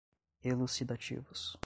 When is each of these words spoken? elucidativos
elucidativos 0.43 1.57